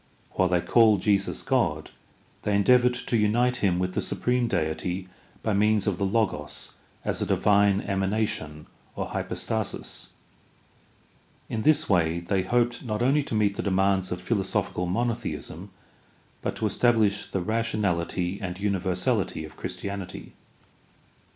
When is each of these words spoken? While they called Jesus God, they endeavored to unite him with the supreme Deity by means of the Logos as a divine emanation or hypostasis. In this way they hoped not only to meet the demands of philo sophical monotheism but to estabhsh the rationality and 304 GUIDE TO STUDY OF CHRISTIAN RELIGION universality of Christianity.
While 0.31 0.47
they 0.47 0.61
called 0.61 1.01
Jesus 1.01 1.43
God, 1.43 1.91
they 2.41 2.55
endeavored 2.55 2.95
to 2.95 3.15
unite 3.17 3.57
him 3.57 3.77
with 3.77 3.93
the 3.93 4.01
supreme 4.01 4.47
Deity 4.47 5.07
by 5.43 5.53
means 5.53 5.85
of 5.85 5.99
the 5.99 6.07
Logos 6.07 6.71
as 7.05 7.21
a 7.21 7.25
divine 7.27 7.81
emanation 7.81 8.65
or 8.95 9.09
hypostasis. 9.09 10.07
In 11.49 11.61
this 11.61 11.87
way 11.87 12.19
they 12.19 12.41
hoped 12.41 12.83
not 12.83 13.03
only 13.03 13.21
to 13.21 13.35
meet 13.35 13.57
the 13.57 13.61
demands 13.61 14.11
of 14.11 14.19
philo 14.19 14.41
sophical 14.41 14.89
monotheism 14.89 15.69
but 16.41 16.55
to 16.55 16.65
estabhsh 16.65 17.29
the 17.29 17.39
rationality 17.41 18.39
and 18.41 18.55
304 18.55 18.55
GUIDE 18.55 18.55
TO 18.55 18.55
STUDY 18.55 18.55
OF 18.55 18.55
CHRISTIAN 18.55 18.59
RELIGION 18.59 18.63
universality 18.63 19.45
of 19.45 19.55
Christianity. 19.55 20.33